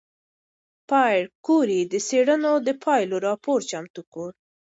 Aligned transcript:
پېیر 0.89 1.25
کوري 1.45 1.79
د 1.91 1.93
څېړنو 2.07 2.53
د 2.67 2.69
پایلو 2.83 3.17
راپور 3.27 3.59
چمتو 3.69 4.01
کړ. 4.13 4.29